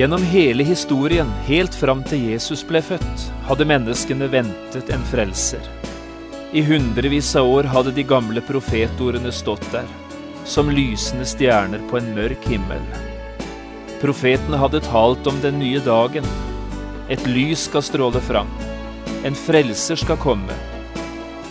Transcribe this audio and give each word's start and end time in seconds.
Gjennom 0.00 0.22
hele 0.22 0.64
historien, 0.64 1.28
helt 1.44 1.74
fram 1.76 2.00
til 2.08 2.22
Jesus 2.30 2.62
ble 2.64 2.80
født, 2.80 3.24
hadde 3.44 3.66
menneskene 3.68 4.30
ventet 4.32 4.88
en 4.94 5.02
frelser. 5.10 5.66
I 6.56 6.62
hundrevis 6.64 7.28
av 7.36 7.44
år 7.44 7.66
hadde 7.68 7.92
de 7.92 8.06
gamle 8.08 8.40
profetordene 8.40 9.28
stått 9.28 9.66
der, 9.74 9.84
som 10.48 10.72
lysende 10.72 11.26
stjerner 11.28 11.84
på 11.90 11.98
en 11.98 12.08
mørk 12.16 12.48
himmel. 12.48 12.80
Profetene 14.00 14.62
hadde 14.62 14.80
talt 14.86 15.28
om 15.28 15.42
den 15.44 15.60
nye 15.60 15.82
dagen. 15.84 16.24
Et 17.12 17.26
lys 17.28 17.66
skal 17.68 17.84
stråle 17.84 18.24
fram. 18.24 18.48
En 19.28 19.36
frelser 19.36 20.00
skal 20.00 20.16
komme. 20.22 20.56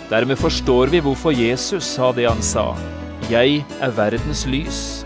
Dermed 0.10 0.42
forstår 0.42 0.90
vi 0.96 1.04
hvorfor 1.06 1.38
Jesus 1.38 1.86
sa 1.86 2.10
det 2.18 2.26
han 2.26 2.42
sa. 2.42 2.72
Jeg 3.30 3.62
er 3.78 3.94
verdens 3.94 4.48
lys. 4.50 5.06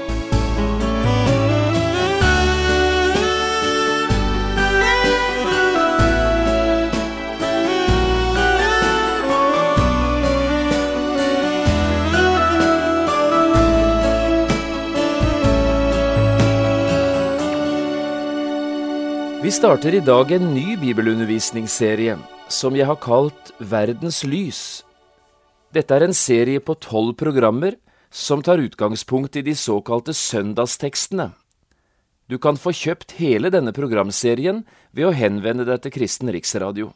Vi 19.41 19.49
starter 19.51 19.95
i 19.95 19.99
dag 20.05 20.31
en 20.31 20.51
ny 20.53 20.75
bibelundervisningsserie 20.77 22.13
som 22.45 22.75
jeg 22.77 22.85
har 22.85 22.99
kalt 23.01 23.49
Verdens 23.57 24.19
lys. 24.21 24.59
Dette 25.73 25.97
er 25.97 26.05
en 26.05 26.13
serie 26.13 26.61
på 26.61 26.75
tolv 26.77 27.15
programmer 27.17 27.79
som 28.13 28.43
tar 28.45 28.61
utgangspunkt 28.61 29.39
i 29.41 29.41
de 29.41 29.55
såkalte 29.57 30.13
søndagstekstene. 30.13 31.31
Du 32.29 32.37
kan 32.37 32.53
få 32.53 32.69
kjøpt 32.69 33.15
hele 33.17 33.49
denne 33.49 33.73
programserien 33.73 34.61
ved 34.93 35.09
å 35.09 35.17
henvende 35.17 35.65
deg 35.65 35.81
til 35.87 35.97
Kristen 35.97 36.29
Riksradio. 36.29 36.91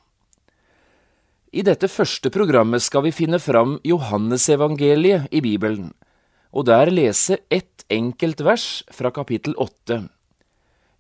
I 1.50 1.66
dette 1.66 1.90
første 1.90 2.30
programmet 2.30 2.86
skal 2.86 3.08
vi 3.08 3.16
finne 3.24 3.42
fram 3.42 3.80
Johannesevangeliet 3.82 5.34
i 5.34 5.42
Bibelen, 5.42 5.96
og 6.54 6.70
der 6.70 6.94
lese 6.94 7.42
ett 7.50 7.90
enkelt 7.90 8.46
vers 8.46 8.84
fra 8.94 9.10
kapittel 9.10 9.58
åtte. 9.58 10.04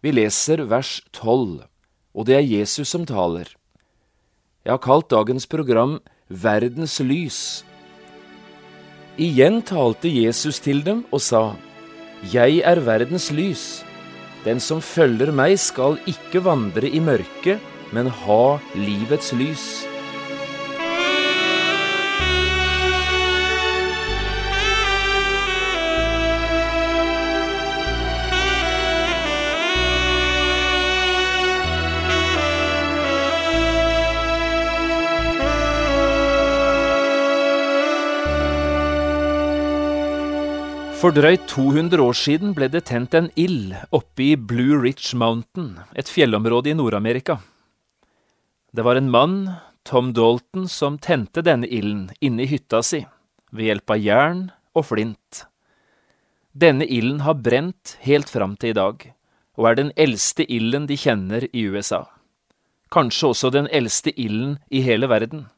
Vi 0.05 0.11
leser 0.13 0.61
vers 0.69 0.99
12, 1.17 1.63
og 2.13 2.27
det 2.29 2.35
er 2.37 2.43
Jesus 2.45 2.91
som 2.93 3.07
taler. 3.09 3.47
Jeg 4.61 4.75
har 4.75 4.81
kalt 4.83 5.07
dagens 5.09 5.47
program 5.49 5.95
Verdens 6.29 6.99
lys. 7.01 7.39
Igjen 9.17 9.63
talte 9.65 10.11
Jesus 10.11 10.61
til 10.61 10.83
dem 10.85 11.01
og 11.09 11.23
sa, 11.25 11.55
Jeg 12.21 12.61
er 12.61 12.83
verdens 12.85 13.31
lys. 13.33 13.81
Den 14.45 14.61
som 14.61 14.77
følger 14.77 15.33
meg 15.33 15.57
skal 15.57 15.97
ikke 16.05 16.43
vandre 16.45 16.85
i 16.85 17.01
mørket, 17.01 17.57
men 17.89 18.05
ha 18.05 18.59
livets 18.77 19.33
lys. 19.33 19.87
For 41.05 41.13
drøyt 41.13 41.43
200 41.51 42.01
år 42.01 42.15
siden 42.17 42.53
ble 42.57 42.65
det 42.73 42.87
tent 42.89 43.13
en 43.13 43.27
ild 43.37 43.75
oppe 43.93 44.23
i 44.25 44.31
Blue 44.33 44.79
Ridge 44.81 45.13
Mountain, 45.13 45.75
et 45.93 46.09
fjellområde 46.09 46.71
i 46.71 46.73
Nord-Amerika. 46.73 47.35
Det 48.73 48.81
var 48.81 48.97
en 48.97 49.11
mann, 49.13 49.35
Tom 49.85 50.15
Dalton, 50.17 50.65
som 50.65 50.97
tente 50.97 51.43
denne 51.45 51.69
ilden 51.69 52.07
inne 52.25 52.41
i 52.41 52.49
hytta 52.49 52.81
si, 52.81 53.03
ved 53.53 53.69
hjelp 53.69 53.93
av 53.93 54.01
jern 54.01 54.41
og 54.73 54.87
flint. 54.89 55.43
Denne 56.57 56.89
ilden 56.89 57.21
har 57.21 57.37
brent 57.37 57.99
helt 58.07 58.33
fram 58.33 58.57
til 58.57 58.73
i 58.73 58.79
dag, 58.81 59.05
og 59.61 59.69
er 59.69 59.77
den 59.77 59.93
eldste 59.93 60.49
ilden 60.49 60.89
de 60.89 60.97
kjenner 60.97 61.45
i 61.53 61.67
USA. 61.69 62.07
Kanskje 62.89 63.29
også 63.29 63.53
den 63.53 63.69
eldste 63.69 64.09
ilden 64.09 64.57
i 64.73 64.81
hele 64.81 65.13
verden. 65.13 65.51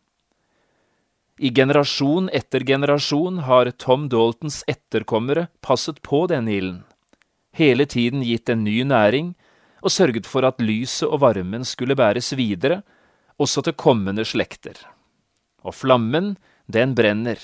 I 1.37 1.51
generasjon 1.53 2.31
etter 2.33 2.63
generasjon 2.65 3.43
har 3.45 3.69
Tom 3.77 4.07
Daltons 4.09 4.63
etterkommere 4.65 5.47
passet 5.61 5.99
på 6.01 6.23
denne 6.31 6.55
ilden, 6.55 6.79
hele 7.53 7.85
tiden 7.85 8.23
gitt 8.25 8.49
en 8.49 8.63
ny 8.65 8.81
næring 8.81 9.35
og 9.85 9.93
sørget 9.93 10.25
for 10.25 10.47
at 10.49 10.57
lyset 10.61 11.05
og 11.05 11.21
varmen 11.21 11.65
skulle 11.65 11.95
bæres 11.95 12.31
videre, 12.33 12.81
også 13.37 13.61
til 13.61 13.77
kommende 13.77 14.25
slekter. 14.25 14.73
Og 15.61 15.77
flammen, 15.77 16.39
den 16.65 16.97
brenner, 16.97 17.37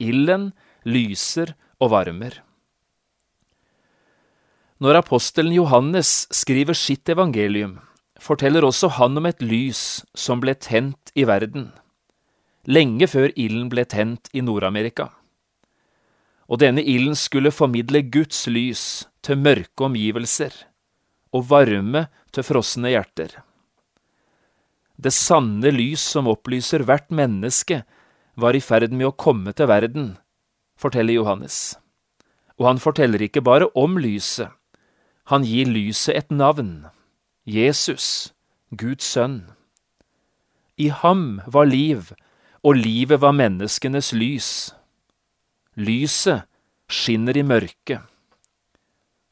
ilden 0.00 0.54
lyser 0.88 1.52
og 1.84 1.92
varmer. 1.92 2.40
Når 4.80 5.02
apostelen 5.04 5.52
Johannes 5.52 6.24
skriver 6.32 6.72
sitt 6.72 7.12
evangelium, 7.12 7.76
forteller 8.16 8.64
også 8.64 8.88
han 8.96 9.20
om 9.20 9.28
et 9.28 9.44
lys 9.44 10.00
som 10.16 10.40
ble 10.40 10.56
tent 10.56 11.12
i 11.12 11.28
verden 11.28 11.74
lenge 12.66 13.08
før 13.10 13.32
ilden 13.36 13.68
ble 13.72 13.84
tent 13.88 14.30
i 14.32 14.42
Nord-Amerika. 14.44 15.10
Og 16.48 16.60
denne 16.60 16.82
ilden 16.82 17.16
skulle 17.16 17.54
formidle 17.54 18.02
Guds 18.02 18.46
lys 18.46 19.06
til 19.24 19.40
mørke 19.40 19.86
omgivelser 19.86 20.52
og 21.34 21.48
varme 21.50 22.06
til 22.32 22.46
frosne 22.46 22.92
hjerter. 22.92 23.40
Det 24.96 25.12
sanne 25.12 25.72
lys 25.74 26.04
som 26.14 26.28
opplyser 26.30 26.84
hvert 26.86 27.10
menneske, 27.10 27.82
var 28.34 28.54
i 28.54 28.62
ferd 28.62 28.90
med 28.90 29.06
å 29.06 29.14
komme 29.14 29.52
til 29.54 29.68
verden, 29.70 30.14
forteller 30.78 31.14
Johannes. 31.14 31.76
Og 32.58 32.66
han 32.66 32.80
forteller 32.82 33.22
ikke 33.22 33.42
bare 33.46 33.68
om 33.78 33.98
lyset, 33.98 34.50
han 35.30 35.46
gir 35.46 35.70
lyset 35.70 36.18
et 36.18 36.34
navn, 36.34 36.86
Jesus, 37.48 38.34
Guds 38.70 39.06
sønn. 39.06 39.38
I 40.76 40.90
ham 40.90 41.40
var 41.46 41.70
liv, 41.70 42.10
og 42.64 42.78
livet 42.80 43.20
var 43.20 43.36
menneskenes 43.36 44.12
lys. 44.16 44.48
Lyset 45.76 46.48
skinner 46.88 47.36
i 47.36 47.44
mørket. 47.44 48.00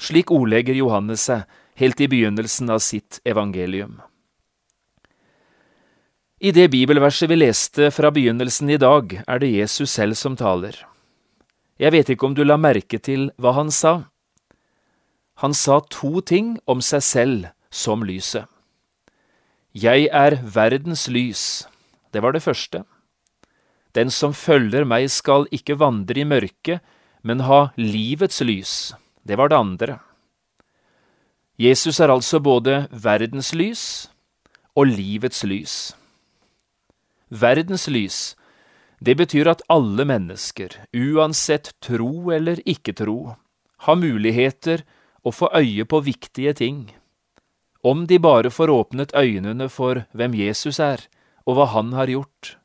Slik 0.02 0.32
ordlegger 0.34 0.76
Johannes 0.76 1.28
seg 1.30 1.46
helt 1.80 2.00
i 2.02 2.08
begynnelsen 2.10 2.70
av 2.74 2.82
sitt 2.84 3.20
evangelium. 3.24 4.00
I 6.42 6.50
det 6.50 6.68
bibelverset 6.72 7.30
vi 7.30 7.38
leste 7.38 7.88
fra 7.94 8.10
begynnelsen 8.10 8.70
i 8.74 8.80
dag, 8.82 9.14
er 9.24 9.38
det 9.38 9.52
Jesus 9.54 9.94
selv 9.94 10.18
som 10.18 10.34
taler. 10.36 10.74
Jeg 11.78 11.94
vet 11.94 12.10
ikke 12.10 12.26
om 12.26 12.34
du 12.34 12.42
la 12.44 12.58
merke 12.58 12.98
til 12.98 13.30
hva 13.38 13.54
han 13.54 13.70
sa. 13.70 14.10
Han 15.40 15.54
sa 15.54 15.80
to 15.88 16.20
ting 16.20 16.56
om 16.66 16.82
seg 16.82 17.06
selv 17.06 17.52
som 17.70 18.02
lyset. 18.04 18.44
Jeg 19.72 20.10
er 20.12 20.36
verdens 20.42 21.06
lys, 21.08 21.64
det 22.12 22.20
var 22.20 22.34
det 22.34 22.42
første. 22.44 22.82
Den 23.92 24.10
som 24.10 24.32
følger 24.32 24.86
meg 24.88 25.10
skal 25.12 25.44
ikke 25.52 25.76
vandre 25.80 26.22
i 26.22 26.28
mørket, 26.28 26.80
men 27.22 27.44
ha 27.46 27.70
livets 27.76 28.40
lys. 28.40 28.94
Det 29.22 29.36
var 29.38 29.52
det 29.52 29.58
andre. 29.58 29.98
Jesus 31.60 32.00
er 32.00 32.10
altså 32.10 32.40
både 32.40 32.86
verdens 32.90 33.52
lys 33.54 34.08
og 34.74 34.88
livets 34.88 35.44
lys. 35.44 35.74
Verdens 37.28 37.86
lys, 37.88 38.34
det 39.00 39.14
betyr 39.20 39.50
at 39.52 39.62
alle 39.72 40.04
mennesker, 40.08 40.74
uansett 40.94 41.72
tro 41.84 42.32
eller 42.32 42.60
ikke 42.68 42.94
tro, 42.96 43.36
har 43.84 44.00
muligheter 44.00 44.84
å 45.22 45.32
få 45.34 45.50
øye 45.54 45.84
på 45.84 46.00
viktige 46.06 46.54
ting, 46.56 46.90
om 47.82 48.06
de 48.06 48.18
bare 48.22 48.50
får 48.50 48.70
åpnet 48.70 49.14
øynene 49.16 49.68
for 49.68 50.04
hvem 50.14 50.36
Jesus 50.38 50.78
er, 50.80 51.02
og 51.46 51.58
hva 51.58 51.66
han 51.74 51.92
har 51.98 52.10
gjort. 52.10 52.56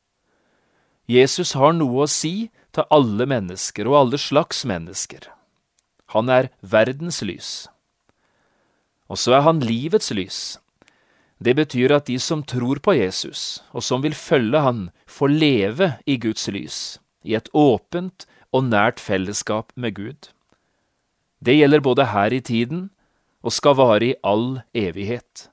Jesus 1.08 1.54
har 1.56 1.72
noe 1.72 2.04
å 2.04 2.12
si 2.12 2.50
til 2.76 2.88
alle 2.92 3.28
mennesker 3.32 3.88
og 3.88 3.96
alle 4.02 4.20
slags 4.20 4.66
mennesker. 4.68 5.30
Han 6.12 6.28
er 6.28 6.50
verdens 6.60 7.22
lys. 7.24 7.52
Og 9.08 9.20
så 9.20 9.38
er 9.38 9.46
han 9.48 9.64
livets 9.64 10.12
lys. 10.12 10.40
Det 11.40 11.54
betyr 11.56 11.94
at 11.96 12.08
de 12.10 12.18
som 12.20 12.42
tror 12.44 12.82
på 12.84 12.96
Jesus, 12.98 13.62
og 13.72 13.86
som 13.86 14.04
vil 14.04 14.16
følge 14.18 14.60
han, 14.64 14.88
får 15.08 15.32
leve 15.32 15.92
i 16.10 16.18
Guds 16.20 16.48
lys, 16.52 17.00
i 17.24 17.38
et 17.38 17.48
åpent 17.54 18.26
og 18.52 18.68
nært 18.68 19.00
fellesskap 19.00 19.72
med 19.76 19.96
Gud. 19.96 20.32
Det 21.40 21.56
gjelder 21.56 21.84
både 21.86 22.10
her 22.12 22.34
i 22.34 22.42
tiden 22.42 22.90
og 23.46 23.54
skal 23.54 23.78
vare 23.78 24.12
i 24.12 24.18
all 24.26 24.64
evighet. 24.76 25.48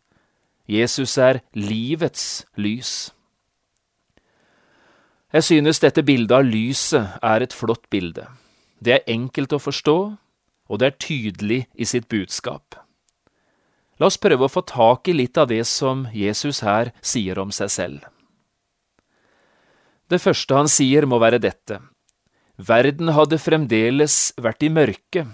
Jesus 0.66 1.18
er 1.20 1.42
livets 1.52 2.46
lys. 2.56 3.12
Jeg 5.34 5.42
synes 5.42 5.81
dette 5.82 6.04
bildet 6.06 6.31
av 6.36 6.46
lyset 6.46 7.16
er 7.19 7.42
et 7.42 7.54
flott 7.56 7.88
bilde. 7.90 8.28
Det 8.78 8.92
er 8.94 9.08
enkelt 9.10 9.56
å 9.56 9.58
forstå, 9.58 9.98
og 10.70 10.78
det 10.78 10.86
er 10.86 11.00
tydelig 11.02 11.60
i 11.75 11.86
sitt 11.90 12.06
budskap. 12.06 12.76
La 13.98 14.06
oss 14.06 14.19
prøve 14.19 14.46
å 14.46 14.52
få 14.52 14.62
tak 14.66 15.10
i 15.10 15.14
litt 15.16 15.38
av 15.38 15.48
det 15.50 15.64
som 15.66 16.06
Jesus 16.14 16.62
her 16.62 16.92
sier 17.02 17.38
om 17.42 17.50
seg 17.54 17.72
selv. 17.75 18.06
Det 20.06 20.20
første 20.22 20.54
han 20.54 20.70
sier 20.70 21.06
må 21.10 21.19
være 21.19 21.42
dette. 21.42 21.80
Verden 22.54 23.10
hadde 23.16 23.42
fremdeles 23.42 24.34
vært 24.38 24.62
i 24.62 24.70
mørke 24.70 25.26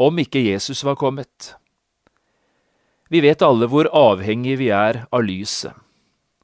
om 0.00 0.20
ikke 0.20 0.42
Jesus 0.44 0.84
var 0.84 1.00
kommet. 1.00 1.54
Vi 3.08 3.22
vet 3.24 3.40
alle 3.40 3.68
hvor 3.72 3.88
avhengig 3.88 4.58
vi 4.60 4.68
er 4.68 5.06
av 5.08 5.24
lyset, 5.24 5.72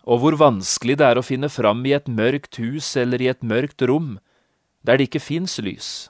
og 0.07 0.23
hvor 0.23 0.39
vanskelig 0.39 1.01
det 1.01 1.07
er 1.09 1.19
å 1.19 1.27
finne 1.27 1.51
fram 1.51 1.83
i 1.87 1.95
et 1.97 2.07
mørkt 2.07 2.61
hus 2.63 2.93
eller 2.99 3.23
i 3.23 3.31
et 3.33 3.43
mørkt 3.43 3.83
rom 3.91 4.17
der 4.87 4.99
det 4.99 5.09
ikke 5.09 5.25
fins 5.25 5.59
lys. 5.59 6.09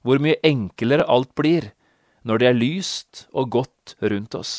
Hvor 0.00 0.20
mye 0.20 0.40
enklere 0.44 1.04
alt 1.04 1.34
blir 1.36 1.72
når 2.24 2.40
det 2.40 2.48
er 2.48 2.56
lyst 2.56 3.26
og 3.36 3.52
godt 3.52 3.96
rundt 4.00 4.36
oss. 4.36 4.54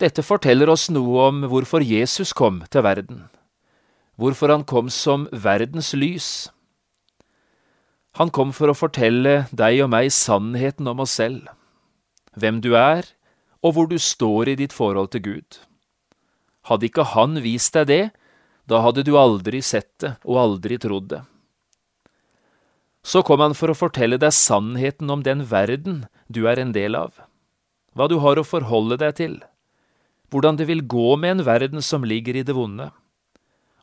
Dette 0.00 0.22
forteller 0.24 0.70
oss 0.72 0.86
noe 0.94 1.26
om 1.28 1.42
hvorfor 1.50 1.84
Jesus 1.84 2.32
kom 2.32 2.62
til 2.72 2.84
verden, 2.86 3.26
hvorfor 4.16 4.52
han 4.54 4.64
kom 4.64 4.88
som 4.94 5.26
verdens 5.32 5.92
lys. 5.92 6.48
Han 8.16 8.32
kom 8.32 8.54
for 8.56 8.70
å 8.70 8.78
fortelle 8.78 9.44
deg 9.52 9.82
og 9.84 9.92
meg 9.92 10.12
sannheten 10.14 10.88
om 10.88 11.04
oss 11.04 11.18
selv, 11.20 11.50
hvem 12.38 12.62
du 12.64 12.72
er, 12.78 13.04
og 13.60 13.74
hvor 13.74 13.90
du 13.90 13.98
står 13.98 14.54
i 14.54 14.60
ditt 14.62 14.72
forhold 14.72 15.10
til 15.12 15.24
Gud. 15.26 15.58
Hadde 16.68 16.88
ikke 16.88 17.06
Han 17.14 17.40
vist 17.42 17.74
deg 17.76 17.88
det, 17.88 18.04
da 18.68 18.82
hadde 18.84 19.04
du 19.06 19.14
aldri 19.16 19.62
sett 19.64 19.90
det 20.02 20.14
og 20.28 20.40
aldri 20.42 20.76
trodd 20.80 21.08
det. 21.14 21.22
Så 23.08 23.22
kom 23.24 23.40
han 23.40 23.54
for 23.56 23.72
å 23.72 23.78
fortelle 23.78 24.18
deg 24.20 24.34
sannheten 24.36 25.08
om 25.08 25.22
den 25.24 25.46
verden 25.48 26.02
du 26.28 26.44
er 26.50 26.60
en 26.60 26.74
del 26.76 26.98
av, 26.98 27.14
hva 27.96 28.08
du 28.10 28.18
har 28.20 28.36
å 28.36 28.44
forholde 28.44 28.98
deg 29.00 29.16
til, 29.16 29.38
hvordan 30.28 30.58
det 30.60 30.68
vil 30.68 30.84
gå 30.84 31.16
med 31.16 31.38
en 31.38 31.46
verden 31.46 31.84
som 31.84 32.04
ligger 32.04 32.36
i 32.36 32.44
det 32.44 32.56
vonde, 32.56 32.90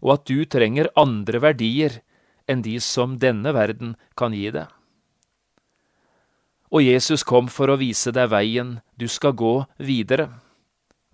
og 0.05 0.19
at 0.19 0.29
du 0.29 0.45
trenger 0.45 0.91
andre 0.99 1.41
verdier 1.41 2.01
enn 2.45 2.61
de 2.61 2.77
som 2.83 3.17
denne 3.17 3.55
verden 3.55 3.95
kan 4.13 4.35
gi 4.35 4.51
deg. 4.53 4.69
Og 6.69 6.83
Jesus 6.85 7.23
kom 7.25 7.47
for 7.49 7.71
å 7.71 7.79
vise 7.81 8.11
deg 8.13 8.29
veien 8.29 8.77
du 8.99 9.07
skal 9.09 9.33
gå 9.33 9.55
videre, 9.81 10.29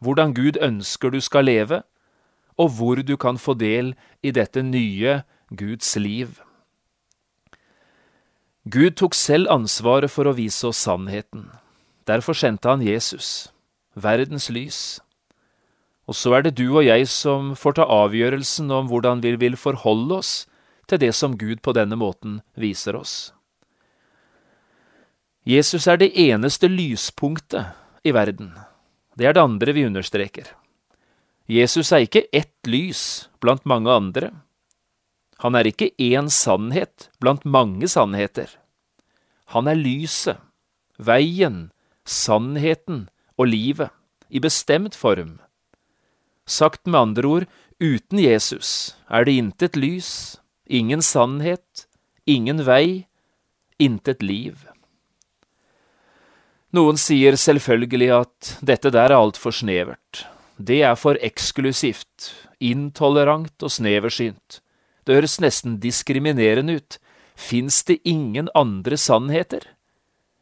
hvordan 0.01 0.33
Gud 0.33 0.57
ønsker 0.61 1.13
du 1.13 1.21
skal 1.21 1.45
leve, 1.45 1.83
og 2.57 2.69
hvor 2.77 3.01
du 3.01 3.15
kan 3.17 3.37
få 3.37 3.53
del 3.53 3.93
i 4.23 4.33
dette 4.33 4.63
nye 4.65 5.21
Guds 5.49 5.95
liv. 5.95 6.41
Gud 8.69 8.97
tok 8.97 9.15
selv 9.17 9.49
ansvaret 9.49 10.11
for 10.11 10.29
å 10.29 10.35
vise 10.37 10.67
oss 10.67 10.83
sannheten. 10.85 11.49
Derfor 12.05 12.37
sendte 12.37 12.69
han 12.69 12.83
Jesus, 12.85 13.49
verdens 13.95 14.49
lys. 14.53 14.99
Og 16.09 16.17
så 16.17 16.33
er 16.37 16.45
det 16.45 16.57
du 16.59 16.67
og 16.69 16.85
jeg 16.85 17.07
som 17.09 17.53
får 17.57 17.79
ta 17.79 17.85
avgjørelsen 17.89 18.71
om 18.73 18.89
hvordan 18.89 19.21
vi 19.23 19.35
vil 19.41 19.57
forholde 19.57 20.17
oss 20.21 20.33
til 20.89 21.01
det 21.01 21.13
som 21.15 21.37
Gud 21.37 21.61
på 21.63 21.73
denne 21.77 21.97
måten 21.97 22.41
viser 22.59 22.97
oss. 22.99 23.31
Jesus 25.47 25.87
er 25.87 25.97
det 25.97 26.11
eneste 26.13 26.69
lyspunktet 26.69 27.71
i 28.05 28.13
verden. 28.13 28.53
Det 29.21 29.27
er 29.29 29.35
det 29.37 29.41
andre 29.45 29.73
vi 29.77 29.83
understreker. 29.85 30.47
Jesus 31.45 31.91
er 31.93 32.07
ikke 32.07 32.23
ett 32.33 32.65
lys 32.65 33.27
blant 33.37 33.67
mange 33.69 33.93
andre. 33.93 34.31
Han 35.45 35.53
er 35.53 35.69
ikke 35.69 35.91
én 36.01 36.31
sannhet 36.33 37.05
blant 37.21 37.45
mange 37.45 37.85
sannheter. 37.85 38.49
Han 39.53 39.69
er 39.69 39.77
lyset, 39.77 40.41
veien, 40.97 41.69
sannheten 42.01 43.11
og 43.37 43.51
livet, 43.53 43.93
i 44.33 44.41
bestemt 44.41 44.97
form. 44.97 45.37
Sagt 46.49 46.89
med 46.89 47.01
andre 47.03 47.29
ord, 47.29 47.47
uten 47.77 48.25
Jesus 48.25 48.95
er 49.05 49.29
det 49.29 49.37
intet 49.37 49.77
lys, 49.77 50.39
ingen 50.65 51.05
sannhet, 51.05 51.85
ingen 52.25 52.65
vei, 52.65 53.05
intet 53.77 54.25
liv. 54.25 54.70
Noen 56.71 56.95
sier 56.95 57.35
selvfølgelig 57.35 58.09
at 58.15 58.51
dette 58.63 58.91
der 58.95 59.11
er 59.11 59.19
altfor 59.19 59.51
snevert, 59.51 60.25
det 60.55 60.81
er 60.87 60.95
for 60.95 61.19
eksklusivt, 61.19 62.29
intolerant 62.63 63.65
og 63.65 63.73
sneversynt, 63.75 64.61
det 65.03 65.17
høres 65.17 65.39
nesten 65.43 65.81
diskriminerende 65.83 66.77
ut, 66.79 66.97
fins 67.35 67.81
det 67.83 67.99
ingen 68.07 68.47
andre 68.55 68.95
sannheter, 68.95 69.65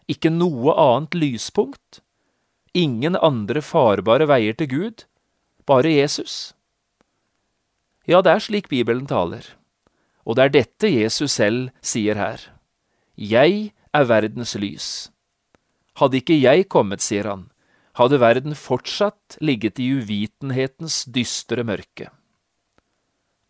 ikke 0.05 0.29
noe 0.29 0.75
annet 0.77 1.17
lyspunkt, 1.17 2.03
ingen 2.77 3.17
andre 3.17 3.65
farbare 3.65 4.29
veier 4.29 4.57
til 4.59 4.69
Gud, 4.69 5.05
bare 5.65 5.97
Jesus? 5.97 6.53
Ja, 8.09 8.21
det 8.21 8.35
er 8.35 8.45
slik 8.45 8.69
Bibelen 8.69 9.09
taler. 9.09 9.45
Og 10.25 10.37
det 10.37 10.45
er 10.45 10.53
dette 10.53 10.89
Jesus 10.93 11.37
selv 11.37 11.69
sier 11.81 12.17
her. 12.17 12.41
Jeg 13.17 13.71
er 13.93 14.05
verdens 14.09 14.53
lys. 14.57 15.09
Hadde 15.99 16.21
ikke 16.21 16.37
jeg 16.39 16.67
kommet, 16.71 17.03
sier 17.03 17.27
han, 17.27 17.47
hadde 17.99 18.21
verden 18.21 18.55
fortsatt 18.55 19.35
ligget 19.43 19.79
i 19.83 19.89
uvitenhetens 19.99 21.03
dystre 21.11 21.65
mørke. 21.67 22.07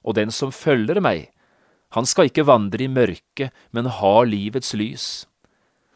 Og 0.02 0.16
den 0.18 0.32
som 0.34 0.54
følger 0.56 1.02
meg, 1.04 1.30
han 1.94 2.06
skal 2.10 2.30
ikke 2.30 2.48
vandre 2.50 2.86
i 2.86 2.92
mørket, 2.92 3.54
men 3.74 3.90
ha 4.00 4.16
livets 4.26 4.74
lys. 4.78 5.28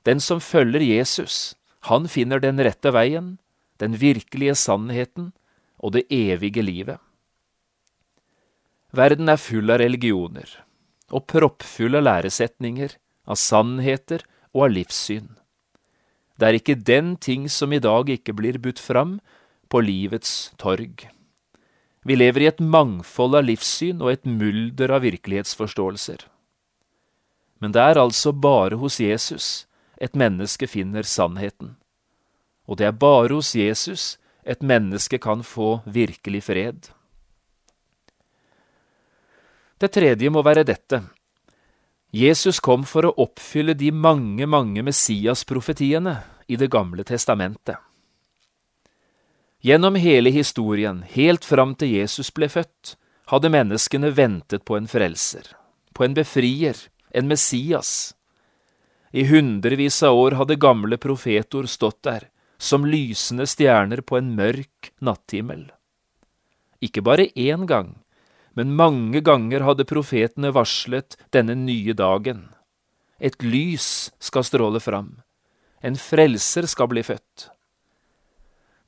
Den 0.06 0.20
som 0.22 0.42
følger 0.44 0.84
Jesus, 0.84 1.56
han 1.90 2.10
finner 2.12 2.42
den 2.44 2.62
rette 2.62 2.92
veien, 2.94 3.38
den 3.82 3.98
virkelige 4.02 4.56
sannheten 4.60 5.32
og 5.80 5.96
det 5.96 6.06
evige 6.14 6.64
livet. 6.66 7.00
Verden 8.94 9.30
er 9.30 9.42
full 9.42 9.74
av 9.74 9.82
religioner 9.82 10.50
og 11.14 11.26
proppfull 11.30 11.98
av 11.98 12.06
læresetninger, 12.06 12.94
av 13.30 13.38
sannheter 13.40 14.26
og 14.54 14.68
av 14.68 14.76
livssyn. 14.78 15.32
Det 16.44 16.50
er 16.50 16.58
ikke 16.60 16.76
den 16.76 17.14
ting 17.16 17.46
som 17.48 17.72
i 17.72 17.80
dag 17.80 18.10
ikke 18.12 18.34
blir 18.36 18.58
budt 18.60 18.82
fram 18.84 19.14
på 19.72 19.80
livets 19.80 20.52
torg. 20.60 21.06
Vi 22.04 22.18
lever 22.18 22.44
i 22.44 22.50
et 22.50 22.60
mangfold 22.60 23.38
av 23.40 23.46
livssyn 23.48 24.02
og 24.04 24.12
et 24.12 24.26
mulder 24.28 24.92
av 24.92 25.06
virkelighetsforståelser. 25.06 26.26
Men 27.64 27.72
det 27.72 27.80
er 27.80 28.02
altså 28.02 28.34
bare 28.36 28.76
hos 28.82 29.00
Jesus 29.00 29.48
et 29.96 30.20
menneske 30.20 30.68
finner 30.68 31.08
sannheten. 31.08 31.78
Og 32.68 32.82
det 32.82 32.90
er 32.90 33.00
bare 33.06 33.38
hos 33.38 33.54
Jesus 33.56 34.18
et 34.44 34.60
menneske 34.60 35.22
kan 35.24 35.48
få 35.48 35.78
virkelig 35.88 36.44
fred. 36.50 36.92
Det 39.80 39.94
tredje 39.96 40.28
må 40.28 40.44
være 40.44 40.68
dette. 40.68 41.06
Jesus 42.12 42.60
kom 42.60 42.84
for 42.84 43.08
å 43.08 43.16
oppfylle 43.30 43.80
de 43.80 43.96
mange, 43.96 44.44
mange 44.44 44.84
Messias-profetiene 44.84 46.20
i 46.48 46.56
Det 46.56 46.68
gamle 46.68 47.04
testamentet. 47.04 47.78
Gjennom 49.64 49.96
hele 49.96 50.30
historien, 50.30 51.06
helt 51.08 51.46
fram 51.46 51.72
til 51.80 51.94
Jesus 51.96 52.34
ble 52.36 52.50
født, 52.52 52.98
hadde 53.32 53.52
menneskene 53.54 54.10
ventet 54.12 54.66
på 54.68 54.76
en 54.76 54.90
frelser, 54.92 55.48
på 55.96 56.04
en 56.04 56.18
befrier, 56.18 56.76
en 57.16 57.30
Messias. 57.32 58.14
I 59.16 59.24
hundrevis 59.30 60.02
av 60.04 60.20
år 60.20 60.36
hadde 60.42 60.60
gamle 60.60 61.00
profetord 61.00 61.72
stått 61.72 62.02
der, 62.04 62.28
som 62.60 62.84
lysende 62.84 63.48
stjerner 63.48 64.04
på 64.04 64.20
en 64.20 64.36
mørk 64.36 64.92
natthimmel. 65.00 65.70
Ikke 66.84 67.00
bare 67.00 67.30
én 67.32 67.64
gang, 67.70 67.96
men 68.60 68.76
mange 68.76 69.24
ganger 69.24 69.64
hadde 69.64 69.88
profetene 69.88 70.52
varslet 70.52 71.16
denne 71.32 71.56
nye 71.56 71.96
dagen. 71.96 72.50
Et 73.24 73.40
lys 73.40 74.12
skal 74.20 74.44
stråle 74.44 74.84
fram. 74.84 75.23
En 75.84 75.98
frelser 76.00 76.68
skal 76.72 76.90
bli 76.92 77.04
født. 77.04 77.50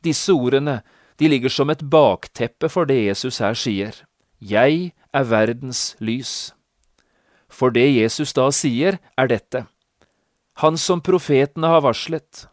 Disse 0.06 0.32
ordene 0.32 0.80
de 1.20 1.30
ligger 1.32 1.52
som 1.52 1.72
et 1.72 1.84
bakteppe 1.92 2.70
for 2.72 2.88
det 2.88 2.98
Jesus 3.06 3.40
her 3.44 3.56
sier. 3.58 3.96
Jeg 4.40 4.92
er 5.16 5.28
verdens 5.30 5.96
lys. 6.04 6.52
For 7.48 7.72
det 7.72 7.88
Jesus 7.88 8.34
da 8.36 8.50
sier, 8.52 9.00
er 9.16 9.32
dette. 9.32 9.66
Han 10.60 10.78
som 10.80 11.04
profetene 11.04 11.72
har 11.72 11.84
varslet. 11.84 12.48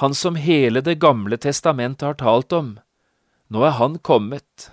han 0.00 0.14
som 0.14 0.34
hele 0.34 0.80
Det 0.80 0.98
gamle 0.98 1.36
testamentet 1.36 2.02
har 2.02 2.14
talt 2.14 2.52
om. 2.52 2.78
Nå 3.50 3.64
er 3.64 3.76
han 3.76 3.98
kommet. 3.98 4.70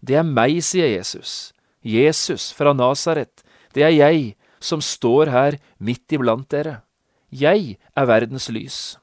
Det 0.00 0.16
er 0.16 0.22
meg, 0.22 0.62
sier 0.62 0.88
Jesus. 0.88 1.52
Jesus 1.82 2.52
fra 2.52 2.72
Nasaret. 2.72 3.44
Det 3.74 3.82
er 3.82 3.92
jeg 3.92 4.36
som 4.60 4.80
står 4.80 5.26
her 5.26 5.58
midt 5.78 6.10
iblant 6.12 6.48
dere. 6.48 6.85
Jeg 7.30 7.78
er 7.96 8.06
verdens 8.06 8.48
lys. 8.48 8.98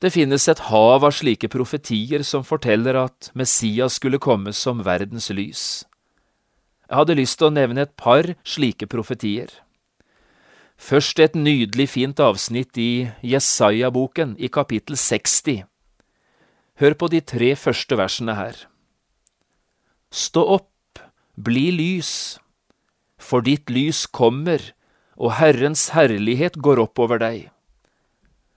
Det 0.00 0.12
finnes 0.12 0.46
et 0.48 0.60
hav 0.70 1.04
av 1.04 1.12
slike 1.12 1.48
profetier 1.52 2.22
som 2.24 2.44
forteller 2.44 2.96
at 2.96 3.30
Messias 3.36 3.98
skulle 4.00 4.20
komme 4.20 4.52
som 4.56 4.80
verdens 4.84 5.28
lys. 5.28 5.64
Jeg 6.88 6.96
hadde 6.96 7.18
lyst 7.20 7.38
til 7.38 7.50
å 7.50 7.54
nevne 7.54 7.84
et 7.84 7.92
par 8.00 8.32
slike 8.42 8.88
profetier. 8.88 9.52
Først 10.80 11.20
et 11.20 11.36
nydelig 11.36 11.90
fint 11.92 12.20
avsnitt 12.24 12.78
i 12.80 13.10
Jesaja-boken 13.20 14.32
i 14.40 14.48
kapittel 14.48 14.96
60. 14.96 15.66
Hør 16.80 16.96
på 16.96 17.10
de 17.12 17.20
tre 17.20 17.52
første 17.52 17.98
versene 18.00 18.34
her. 18.38 18.56
Stå 20.10 20.42
opp, 20.56 21.02
bli 21.36 21.68
lys, 21.76 22.40
for 23.20 23.44
ditt 23.44 23.68
lys 23.68 24.06
kommer, 24.08 24.72
og 25.20 25.36
Herrens 25.36 25.90
herlighet 25.92 26.56
går 26.64 26.80
opp 26.80 27.00
over 27.02 27.20
deg. 27.20 27.50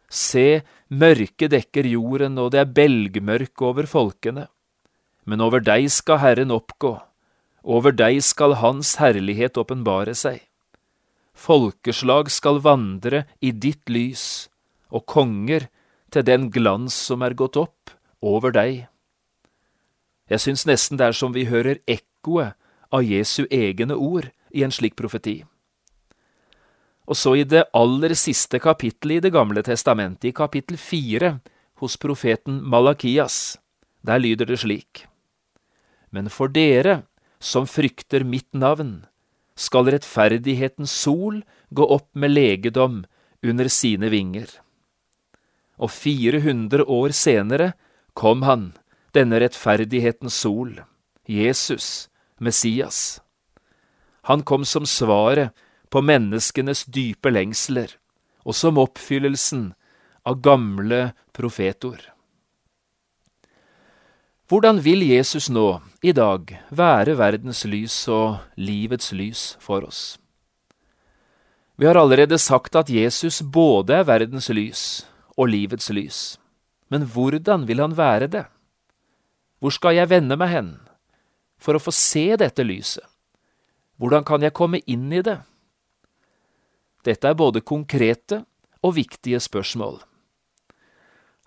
Se, 0.08 0.64
mørket 0.88 1.52
dekker 1.52 1.88
jorden, 1.90 2.38
og 2.40 2.54
det 2.54 2.62
er 2.62 2.72
belgmørke 2.78 3.68
over 3.68 3.90
folkene. 3.90 4.48
Men 5.28 5.44
over 5.44 5.64
deg 5.64 5.90
skal 5.92 6.22
Herren 6.24 6.54
oppgå, 6.56 6.96
over 7.64 7.96
deg 7.96 8.22
skal 8.24 8.58
Hans 8.60 8.96
herlighet 9.00 9.60
åpenbare 9.60 10.16
seg. 10.16 10.42
Folkeslag 11.34 12.30
skal 12.32 12.62
vandre 12.64 13.24
i 13.42 13.52
ditt 13.52 13.90
lys, 13.90 14.48
og 14.94 15.08
konger 15.10 15.68
til 16.14 16.28
den 16.28 16.52
glans 16.54 16.96
som 16.96 17.24
er 17.26 17.36
gått 17.36 17.58
opp 17.58 17.96
over 18.22 18.54
deg. 18.54 18.86
Jeg 20.30 20.44
syns 20.44 20.68
nesten 20.70 21.00
det 21.00 21.10
er 21.10 21.18
som 21.18 21.34
vi 21.36 21.48
hører 21.50 21.82
ekkoet 21.90 22.54
av 22.94 23.04
Jesu 23.04 23.48
egne 23.50 23.98
ord 23.98 24.30
i 24.54 24.64
en 24.64 24.72
slik 24.72 24.96
profeti. 25.00 25.42
Og 27.08 27.20
så 27.20 27.36
i 27.36 27.44
det 27.44 27.66
aller 27.76 28.14
siste 28.16 28.60
kapittelet 28.64 29.20
i 29.20 29.24
Det 29.28 29.34
gamle 29.34 29.64
testamentet, 29.64 30.30
i 30.32 30.32
kapittel 30.32 30.78
fire, 30.78 31.40
hos 31.82 31.98
profeten 31.98 32.62
Malakias, 32.64 33.58
der 34.04 34.20
lyder 34.20 34.46
det 34.46 34.60
slik. 34.62 35.06
Men 36.12 36.30
for 36.30 36.48
dere 36.48 37.04
som 37.40 37.68
frykter 37.68 38.24
mitt 38.24 38.54
navn, 38.54 39.06
skal 39.56 39.90
rettferdighetens 39.92 40.92
sol 40.92 41.42
gå 41.70 41.86
opp 41.86 42.08
med 42.16 42.32
legedom 42.32 43.04
under 43.44 43.68
sine 43.68 44.10
vinger. 44.10 44.48
Og 45.78 45.92
400 45.92 46.86
år 46.88 47.14
senere 47.18 47.74
kom 48.16 48.46
han, 48.48 48.72
denne 49.14 49.42
rettferdighetens 49.44 50.38
sol, 50.46 50.80
Jesus, 51.28 52.08
Messias. 52.40 53.20
Han 54.30 54.44
kom 54.48 54.64
som 54.66 54.88
svaret 54.88 55.52
på 55.94 56.02
menneskenes 56.02 56.88
dype 56.90 57.30
lengsler, 57.30 57.92
og 58.42 58.58
som 58.58 58.80
oppfyllelsen 58.82 59.68
av 60.26 60.40
gamle 60.42 61.12
profetord. 61.38 62.08
Hvordan 64.50 64.82
vil 64.86 65.06
Jesus 65.06 65.52
nå, 65.54 65.84
i 66.02 66.12
dag, 66.18 66.50
være 66.74 67.14
verdens 67.22 67.64
lys 67.70 67.96
og 68.10 68.42
livets 68.58 69.14
lys 69.14 69.46
for 69.62 69.86
oss? 69.86 70.18
Vi 71.78 71.86
har 71.86 71.98
allerede 71.98 72.38
sagt 72.42 72.76
at 72.76 72.90
Jesus 72.90 73.42
både 73.42 74.02
er 74.02 74.10
verdens 74.10 74.50
lys 74.50 75.06
og 75.38 75.50
livets 75.54 75.94
lys. 75.94 76.20
Men 76.90 77.06
hvordan 77.06 77.66
vil 77.70 77.82
han 77.82 77.98
være 77.98 78.28
det? 78.34 78.46
Hvor 79.62 79.74
skal 79.74 79.98
jeg 79.98 80.10
vende 80.10 80.38
meg 80.38 80.52
hen 80.54 80.76
for 81.62 81.78
å 81.78 81.82
få 81.82 81.94
se 81.94 82.28
dette 82.38 82.66
lyset? 82.66 83.06
Hvordan 84.02 84.26
kan 84.26 84.42
jeg 84.42 84.58
komme 84.58 84.82
inn 84.90 85.12
i 85.14 85.22
det? 85.26 85.40
Dette 87.04 87.28
er 87.28 87.36
både 87.36 87.62
konkrete 87.62 88.44
og 88.84 88.96
viktige 88.96 89.40
spørsmål. 89.44 90.00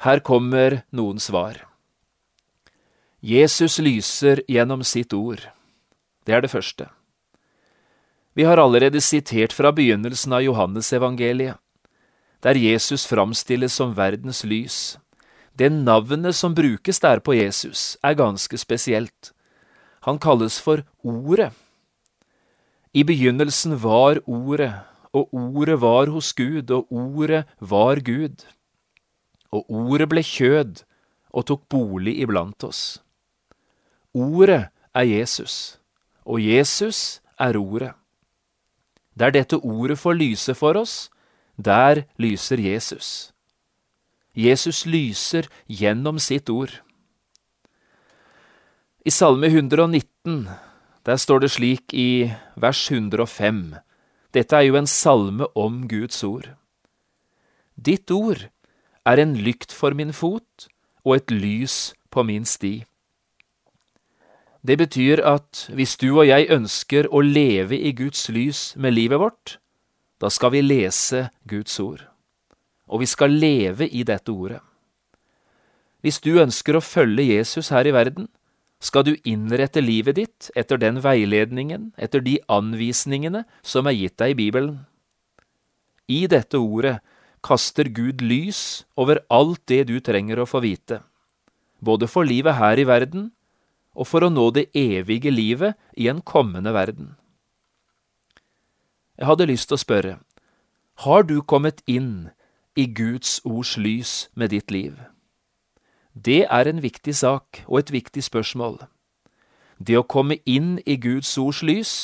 Her 0.04 0.20
kommer 0.20 0.82
noen 0.92 1.20
svar. 1.22 1.62
Jesus 3.24 3.78
lyser 3.80 4.42
gjennom 4.46 4.84
sitt 4.84 5.14
ord. 5.16 5.40
Det 6.28 6.36
er 6.36 6.44
det 6.44 6.52
første. 6.52 6.90
Vi 8.36 8.44
har 8.44 8.60
allerede 8.60 9.00
sitert 9.00 9.54
fra 9.56 9.72
begynnelsen 9.72 10.34
av 10.36 10.44
Johannesevangeliet, 10.44 11.56
der 12.44 12.58
Jesus 12.60 13.06
framstilles 13.08 13.72
som 13.72 13.94
verdens 13.96 14.42
lys. 14.44 14.98
Det 15.56 15.70
navnet 15.72 16.36
som 16.36 16.52
brukes 16.54 17.00
der 17.00 17.22
på 17.24 17.32
Jesus, 17.38 17.96
er 18.04 18.18
ganske 18.18 18.58
spesielt. 18.60 19.32
Han 20.04 20.20
kalles 20.20 20.60
for 20.60 20.84
Ordet. 21.02 21.54
I 22.92 23.02
begynnelsen 23.02 23.78
var 23.80 24.20
Ordet, 24.28 24.74
og 25.16 25.32
Ordet 25.32 25.80
var 25.80 26.10
hos 26.12 26.32
Gud, 26.36 26.70
og 26.70 26.92
Ordet 26.92 27.44
var 27.60 28.00
Gud. 28.04 28.44
Og 29.52 29.70
Ordet 29.70 30.08
ble 30.12 30.22
kjød 30.22 30.82
og 31.32 31.46
tok 31.48 31.68
bolig 31.72 32.18
iblant 32.20 32.64
oss. 32.64 32.98
Ordet 34.14 34.66
er 34.94 35.06
Jesus, 35.08 35.78
og 36.24 36.40
Jesus 36.40 37.20
er 37.38 37.56
Ordet. 37.56 37.94
Der 39.16 39.32
dette 39.32 39.56
ordet 39.56 39.98
får 39.98 40.12
lyse 40.12 40.54
for 40.54 40.76
oss, 40.76 41.10
der 41.56 42.04
lyser 42.20 42.60
Jesus. 42.60 43.32
Jesus 44.36 44.84
lyser 44.84 45.48
gjennom 45.68 46.18
sitt 46.18 46.50
ord. 46.50 46.82
I 49.06 49.10
Salme 49.10 49.46
119, 49.46 50.48
der 51.06 51.16
står 51.16 51.38
det 51.38 51.50
slik 51.50 51.94
i 51.94 52.32
vers 52.56 52.90
105, 52.90 53.76
dette 54.36 54.56
er 54.58 54.68
jo 54.68 54.76
en 54.76 54.88
salme 54.90 55.48
om 55.56 55.86
Guds 55.88 56.22
ord. 56.26 56.50
Ditt 57.76 58.10
ord 58.12 58.48
er 59.06 59.22
en 59.22 59.36
lykt 59.40 59.72
for 59.72 59.96
min 59.96 60.12
fot 60.12 60.68
og 61.06 61.16
et 61.16 61.32
lys 61.32 61.94
på 62.12 62.24
min 62.26 62.44
sti. 62.48 62.84
Det 64.66 64.76
betyr 64.80 65.22
at 65.22 65.66
hvis 65.78 65.94
du 66.00 66.08
og 66.16 66.26
jeg 66.26 66.48
ønsker 66.50 67.06
å 67.14 67.22
leve 67.22 67.78
i 67.78 67.92
Guds 67.94 68.26
lys 68.34 68.72
med 68.76 68.96
livet 68.96 69.20
vårt, 69.22 69.58
da 70.18 70.30
skal 70.32 70.56
vi 70.56 70.64
lese 70.64 71.28
Guds 71.46 71.78
ord. 71.80 72.02
Og 72.90 73.04
vi 73.04 73.08
skal 73.10 73.36
leve 73.36 73.86
i 73.86 74.02
dette 74.06 74.32
ordet. 74.32 74.62
Hvis 76.02 76.18
du 76.22 76.38
ønsker 76.42 76.78
å 76.78 76.84
følge 76.84 77.28
Jesus 77.36 77.70
her 77.74 77.86
i 77.86 77.94
verden, 77.94 78.28
skal 78.80 79.06
du 79.06 79.14
innrette 79.24 79.80
livet 79.80 80.18
ditt 80.18 80.50
etter 80.56 80.78
den 80.80 81.00
veiledningen, 81.04 81.92
etter 81.96 82.20
de 82.20 82.38
anvisningene 82.52 83.44
som 83.64 83.88
er 83.88 83.96
gitt 83.96 84.18
deg 84.20 84.34
i 84.34 84.40
Bibelen. 84.44 84.84
I 86.06 86.26
dette 86.30 86.60
ordet 86.60 86.98
kaster 87.46 87.88
Gud 87.88 88.22
lys 88.22 88.84
over 88.98 89.22
alt 89.32 89.62
det 89.70 89.86
du 89.90 89.96
trenger 90.00 90.42
å 90.42 90.48
få 90.48 90.62
vite, 90.64 91.00
både 91.80 92.08
for 92.10 92.28
livet 92.28 92.58
her 92.60 92.78
i 92.78 92.86
verden 92.88 93.30
og 93.96 94.08
for 94.10 94.26
å 94.26 94.32
nå 94.32 94.50
det 94.52 94.68
evige 94.76 95.32
livet 95.32 95.78
i 95.96 96.10
en 96.12 96.20
kommende 96.20 96.74
verden. 96.76 97.14
Jeg 99.16 99.30
hadde 99.30 99.48
lyst 99.48 99.70
til 99.70 99.78
å 99.78 99.80
spørre, 99.80 100.14
har 101.06 101.24
du 101.24 101.40
kommet 101.40 101.80
inn 101.88 102.28
i 102.76 102.84
Guds 102.84 103.40
ords 103.44 103.76
lys 103.80 104.28
med 104.36 104.52
ditt 104.52 104.70
liv? 104.70 104.96
Det 106.16 106.46
er 106.48 106.68
en 106.68 106.80
viktig 106.80 107.12
sak 107.14 107.62
og 107.66 107.80
et 107.82 107.92
viktig 107.92 108.24
spørsmål. 108.24 108.80
Det 109.78 109.98
å 110.00 110.06
komme 110.08 110.38
inn 110.48 110.78
i 110.88 110.96
Guds 110.96 111.34
ords 111.38 111.60
lys 111.60 111.94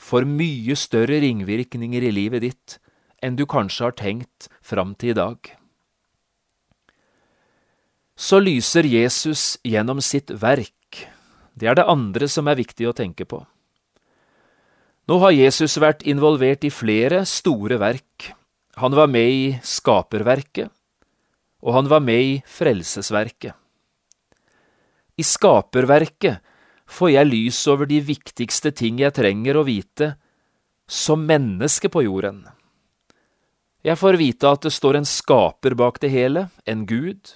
får 0.00 0.28
mye 0.28 0.76
større 0.76 1.22
ringvirkninger 1.24 2.04
i 2.04 2.12
livet 2.12 2.44
ditt 2.44 2.76
enn 3.24 3.36
du 3.36 3.46
kanskje 3.48 3.88
har 3.88 3.96
tenkt 3.96 4.50
fram 4.60 4.92
til 5.00 5.14
i 5.14 5.16
dag. 5.16 5.38
Så 8.20 8.40
lyser 8.40 8.84
Jesus 8.84 9.56
gjennom 9.64 10.04
sitt 10.04 10.28
verk 10.42 10.76
det 11.60 11.68
er 11.68 11.76
det 11.76 11.88
andre 11.92 12.28
som 12.30 12.48
er 12.48 12.56
viktig 12.56 12.88
å 12.88 12.96
tenke 12.96 13.26
på. 13.28 13.42
Nå 15.10 15.18
har 15.20 15.34
Jesus 15.34 15.76
vært 15.82 16.04
involvert 16.08 16.64
i 16.64 16.72
flere 16.72 17.24
store 17.28 17.80
verk. 17.82 18.30
Han 18.80 18.94
var 18.96 19.10
med 19.10 19.28
i 19.28 19.46
skaperverket, 19.66 20.70
og 21.60 21.76
han 21.76 21.90
var 21.90 22.04
med 22.04 22.20
i 22.20 22.36
frelsesverket. 22.48 23.54
I 25.20 25.24
skaperverket 25.26 26.40
får 26.90 27.12
jeg 27.12 27.28
lys 27.28 27.58
over 27.70 27.88
de 27.88 28.00
viktigste 28.02 28.72
ting 28.72 29.00
jeg 29.02 29.14
trenger 29.18 29.58
å 29.60 29.66
vite 29.68 30.14
som 30.90 31.22
menneske 31.28 31.90
på 31.92 32.02
jorden. 32.06 32.46
Jeg 33.86 33.96
får 33.96 34.18
vite 34.20 34.48
at 34.48 34.64
det 34.66 34.72
står 34.74 34.98
en 34.98 35.08
skaper 35.08 35.76
bak 35.78 36.00
det 36.02 36.10
hele, 36.12 36.48
en 36.68 36.84
gud. 36.88 37.32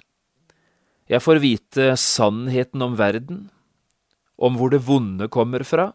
Jeg 1.09 1.21
får 1.21 1.41
vite 1.41 1.93
sannheten 1.97 2.81
om 2.85 2.97
verden, 2.97 3.47
om 4.37 4.57
hvor 4.57 4.73
det 4.73 4.83
vonde 4.85 5.29
kommer 5.31 5.65
fra, 5.65 5.91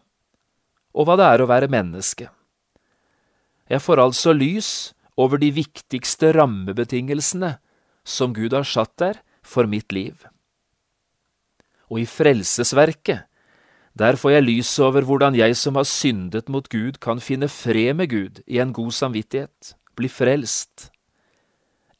og 0.91 1.07
hva 1.07 1.15
det 1.19 1.27
er 1.27 1.43
å 1.43 1.49
være 1.51 1.71
menneske. 1.71 2.27
Jeg 3.71 3.79
får 3.79 4.01
altså 4.03 4.33
lys 4.35 4.71
over 5.19 5.39
de 5.39 5.51
viktigste 5.55 6.33
rammebetingelsene 6.35 7.53
som 8.03 8.33
Gud 8.33 8.53
har 8.53 8.67
satt 8.67 8.93
der 9.01 9.21
for 9.43 9.69
mitt 9.69 9.91
liv. 9.91 10.25
Og 11.91 12.03
i 12.03 12.07
frelsesverket, 12.07 13.27
der 13.97 14.15
får 14.15 14.37
jeg 14.37 14.45
lys 14.47 14.71
over 14.79 15.03
hvordan 15.03 15.35
jeg 15.35 15.55
som 15.59 15.75
har 15.75 15.87
syndet 15.87 16.47
mot 16.49 16.67
Gud, 16.71 17.01
kan 17.03 17.19
finne 17.19 17.49
fred 17.51 17.93
med 17.99 18.09
Gud 18.09 18.39
i 18.47 18.61
en 18.63 18.71
god 18.73 18.91
samvittighet, 18.95 19.75
bli 19.99 20.07
frelst. 20.07 20.89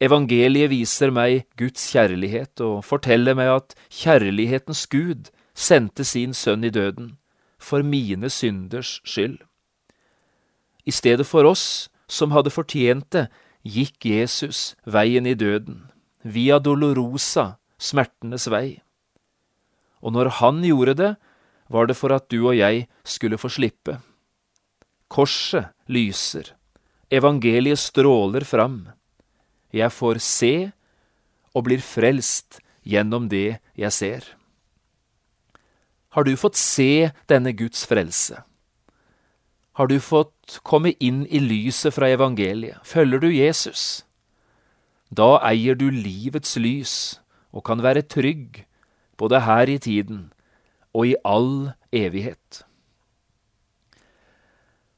Evangeliet 0.01 0.71
viser 0.71 1.11
meg 1.13 1.45
Guds 1.59 1.91
kjærlighet 1.91 2.63
og 2.63 2.79
forteller 2.87 3.35
meg 3.37 3.51
at 3.53 3.75
kjærlighetens 3.91 4.87
Gud 4.89 5.29
sendte 5.53 6.07
sin 6.07 6.33
sønn 6.33 6.63
i 6.65 6.71
døden, 6.73 7.17
for 7.59 7.83
mine 7.85 8.31
synders 8.33 8.99
skyld. 9.05 9.37
I 10.85 10.91
stedet 10.91 11.27
for 11.27 11.45
oss 11.45 11.91
som 12.09 12.31
hadde 12.33 12.49
fortjent 12.49 13.11
det, 13.13 13.27
gikk 13.61 14.07
Jesus 14.09 14.73
veien 14.89 15.27
i 15.29 15.35
døden, 15.37 15.90
via 16.23 16.59
dolorosa, 16.59 17.57
smertenes 17.81 18.47
vei. 18.51 18.81
Og 20.01 20.13
når 20.15 20.31
han 20.41 20.61
gjorde 20.65 20.95
det, 20.97 21.11
var 21.71 21.87
det 21.87 21.97
for 21.97 22.13
at 22.13 22.27
du 22.29 22.41
og 22.41 22.57
jeg 22.57 22.87
skulle 23.07 23.39
få 23.39 23.51
slippe. 23.53 23.97
Korset 25.11 25.71
lyser, 25.91 26.53
evangeliet 27.11 27.79
stråler 27.79 28.45
fram. 28.47 28.89
Jeg 29.71 29.91
får 29.91 30.19
se 30.23 30.53
og 31.55 31.65
blir 31.67 31.83
frelst 31.83 32.59
gjennom 32.87 33.29
det 33.31 33.59
jeg 33.77 33.91
ser. 33.95 34.23
Har 36.11 36.27
du 36.27 36.35
fått 36.35 36.59
se 36.59 37.11
denne 37.31 37.53
Guds 37.55 37.85
frelse? 37.87 38.41
Har 39.79 39.87
du 39.87 39.99
fått 40.03 40.59
komme 40.67 40.91
inn 40.99 41.23
i 41.31 41.39
lyset 41.39 41.95
fra 41.95 42.09
evangeliet? 42.11 42.81
Følger 42.83 43.23
du 43.23 43.29
Jesus? 43.31 44.03
Da 45.11 45.41
eier 45.43 45.75
du 45.75 45.89
livets 45.91 46.55
lys 46.55 46.95
og 47.51 47.65
kan 47.67 47.83
være 47.83 48.07
trygg, 48.07 48.63
både 49.19 49.41
her 49.43 49.67
i 49.67 49.77
tiden 49.77 50.29
og 50.95 51.09
i 51.09 51.15
all 51.27 51.73
evighet. 51.91 52.63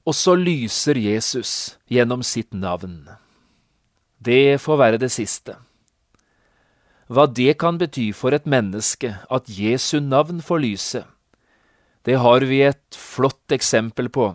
Og 0.06 0.14
så 0.14 0.36
lyser 0.38 1.00
Jesus 1.00 1.80
gjennom 1.90 2.22
sitt 2.22 2.54
navn. 2.54 3.08
Det 4.22 4.62
får 4.62 4.80
være 4.80 5.02
det 5.02 5.10
siste. 5.16 5.58
Hva 7.10 7.26
det 7.28 7.58
kan 7.60 7.80
bety 7.82 8.12
for 8.16 8.36
et 8.36 8.46
menneske 8.46 9.16
at 9.34 9.50
Jesu 9.50 10.00
navn 10.00 10.42
får 10.46 10.62
lyse, 10.62 11.04
det 12.04 12.20
har 12.20 12.44
vi 12.46 12.62
et 12.68 12.96
flott 12.96 13.52
eksempel 13.56 14.10
på 14.12 14.34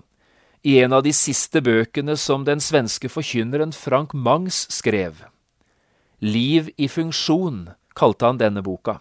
i 0.64 0.78
en 0.82 0.92
av 0.97 1.04
de 1.04 1.12
siste 1.14 1.61
bøkene 1.62 2.16
som 2.18 2.44
den 2.44 2.61
svenske 2.64 3.11
forkynneren 3.12 3.73
Frank 3.76 4.14
Mangs 4.14 4.66
skrev. 4.73 5.20
Liv 6.20 6.70
i 6.76 6.88
funksjon 6.88 7.68
kalte 7.94 8.26
han 8.26 8.40
denne 8.40 8.62
boka. 8.62 8.98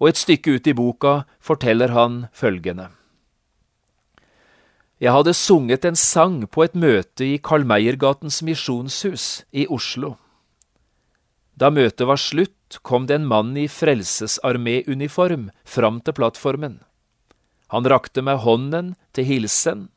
Og 0.00 0.08
et 0.08 0.20
stykke 0.20 0.56
ut 0.56 0.66
i 0.66 0.74
boka 0.76 1.14
forteller 1.40 1.92
han 1.92 2.26
følgende. 2.32 2.88
Jeg 5.02 5.12
hadde 5.12 5.34
sunget 5.34 5.84
en 5.84 5.98
sang 5.98 6.44
på 6.46 6.62
et 6.64 6.76
møte 6.78 7.26
i 7.26 7.38
Karl 7.42 7.66
Meiergatens 7.66 8.40
misjonshus 8.46 9.42
i 9.50 9.66
Oslo. 9.66 10.14
Da 11.58 11.68
møtet 11.74 12.06
var 12.08 12.20
slutt, 12.22 12.78
kom 12.86 13.04
det 13.06 13.18
en 13.18 13.26
mann 13.28 13.50
i 13.58 13.66
Frelsesarmé-uniform 13.68 15.50
fram 15.68 15.98
til 16.00 16.16
plattformen. 16.16 16.78
Han 17.74 17.84
rakte 17.84 18.22
meg 18.24 18.40
hånden 18.46 18.94
til 19.12 19.28
hilsen, 19.28 19.90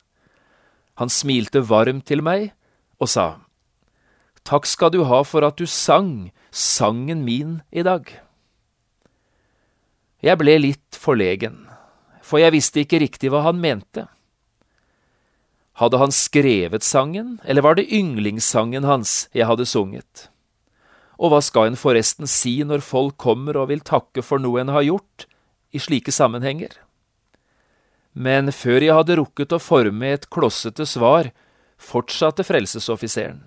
han 0.95 1.12
smilte 1.12 1.62
varmt 1.67 2.05
til 2.08 2.21
meg 2.23 2.53
og 3.03 3.12
sa, 3.12 3.44
Takk 4.45 4.67
skal 4.69 4.91
du 4.93 5.01
ha 5.10 5.23
for 5.25 5.45
at 5.45 5.58
du 5.58 5.65
sang 5.65 6.29
sangen 6.53 7.23
min 7.25 7.60
i 7.73 7.84
dag. 7.86 8.05
Jeg 10.21 10.39
ble 10.41 10.58
litt 10.62 10.99
forlegen, 10.99 11.65
for 12.25 12.41
jeg 12.41 12.53
visste 12.53 12.84
ikke 12.84 13.01
riktig 13.01 13.34
hva 13.34 13.43
han 13.45 13.60
mente. 13.62 14.05
Hadde 15.81 15.99
han 15.99 16.13
skrevet 16.13 16.86
sangen, 16.86 17.39
eller 17.43 17.65
var 17.65 17.75
det 17.75 17.89
yndlingssangen 17.91 18.88
hans 18.88 19.25
jeg 19.36 19.49
hadde 19.49 19.67
sunget? 19.67 20.29
Og 21.19 21.31
hva 21.31 21.41
skal 21.43 21.71
en 21.71 21.79
forresten 21.79 22.29
si 22.29 22.60
når 22.63 22.86
folk 22.86 23.17
kommer 23.21 23.58
og 23.58 23.71
vil 23.73 23.84
takke 23.84 24.23
for 24.23 24.41
noe 24.41 24.62
en 24.62 24.73
har 24.73 24.86
gjort, 24.88 25.27
i 25.75 25.81
slike 25.81 26.13
sammenhenger? 26.13 26.77
men 28.15 28.51
før 28.55 28.79
jeg 28.79 28.95
hadde 28.95 29.17
rukket 29.19 29.51
å 29.51 29.60
forme 29.60 30.13
et 30.15 30.29
klossete 30.31 30.88
svar, 30.88 31.34
fortsatte 31.75 32.45
frelsesoffiseren. 32.47 33.43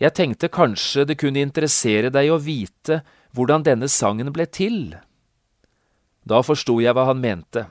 Jeg 0.00 0.14
tenkte 0.16 0.48
kanskje 0.48 1.04
det 1.04 1.18
kunne 1.20 1.42
interessere 1.44 2.10
deg 2.12 2.30
å 2.32 2.40
vite 2.40 3.02
hvordan 3.36 3.66
denne 3.66 3.88
sangen 3.92 4.32
ble 4.32 4.46
til. 4.48 4.96
Da 6.24 6.40
forsto 6.44 6.78
jeg 6.80 6.96
hva 6.96 7.04
han 7.10 7.20
mente, 7.20 7.66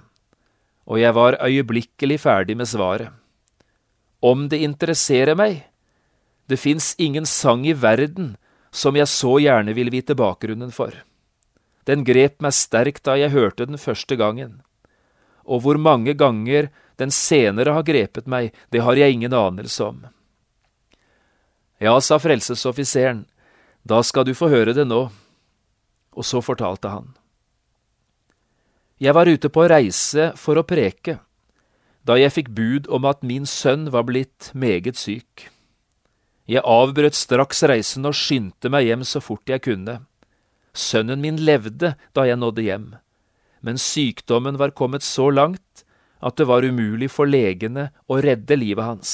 og 0.85 1.01
jeg 1.01 1.15
var 1.17 1.39
øyeblikkelig 1.41 2.19
ferdig 2.21 2.57
med 2.57 2.69
svaret. 2.69 3.09
Om 4.21 4.47
det 4.51 4.61
interesserer 4.61 5.37
meg, 5.39 5.63
det 6.49 6.59
fins 6.59 6.93
ingen 6.99 7.25
sang 7.29 7.65
i 7.65 7.73
verden 7.73 8.35
som 8.71 8.97
jeg 8.97 9.09
så 9.09 9.37
gjerne 9.41 9.73
vil 9.73 9.89
vite 9.93 10.17
bakgrunnen 10.17 10.73
for. 10.73 10.93
Den 11.89 12.03
grep 12.05 12.41
meg 12.43 12.53
sterkt 12.53 13.05
da 13.07 13.15
jeg 13.17 13.33
hørte 13.33 13.65
den 13.65 13.81
første 13.81 14.17
gangen 14.19 14.59
og 15.49 15.65
hvor 15.65 15.81
mange 15.81 16.13
ganger 16.13 16.69
den 17.01 17.11
senere 17.13 17.73
har 17.73 17.85
grepet 17.87 18.27
meg, 18.29 18.53
det 18.69 18.83
har 18.85 18.99
jeg 18.99 19.15
ingen 19.15 19.33
anelse 19.33 19.83
om. 19.83 20.01
Ja, 21.79 21.95
sa 22.03 22.19
frelsesoffiseren, 22.19 23.23
da 23.87 24.01
skal 24.03 24.27
du 24.27 24.33
få 24.35 24.49
høre 24.51 24.75
det 24.75 24.85
nå. 24.87 25.07
Og 26.11 26.27
så 26.27 26.41
fortalte 26.43 26.91
han. 26.91 27.13
Jeg 28.99 29.15
var 29.15 29.31
ute 29.31 29.47
på 29.47 29.63
reise 29.71 30.33
for 30.35 30.59
å 30.59 30.65
preke, 30.67 31.21
da 32.03 32.17
jeg 32.19 32.35
fikk 32.35 32.49
bud 32.55 32.89
om 32.91 33.05
at 33.07 33.23
min 33.23 33.45
sønn 33.47 33.87
var 33.93 34.03
blitt 34.09 34.51
meget 34.51 34.99
syk. 34.99 35.47
Jeg 36.49 36.65
avbrøt 36.67 37.15
straks 37.15 37.63
reisen 37.69 38.09
og 38.09 38.17
skyndte 38.17 38.71
meg 38.73 38.89
hjem 38.89 39.05
så 39.07 39.21
fort 39.23 39.47
jeg 39.47 39.63
kunne. 39.63 40.01
Sønnen 40.75 41.21
min 41.23 41.39
levde 41.39 41.93
da 42.17 42.25
jeg 42.27 42.41
nådde 42.41 42.65
hjem 42.65 42.89
men 43.61 43.77
sykdommen 43.77 44.57
var 44.59 44.71
kommet 44.75 45.03
så 45.03 45.29
langt 45.29 45.83
at 46.19 46.35
det 46.39 46.47
var 46.47 46.65
umulig 46.65 47.09
for 47.11 47.29
legene 47.29 47.89
å 48.07 48.19
redde 48.23 48.57
livet 48.59 48.85
hans. 48.85 49.11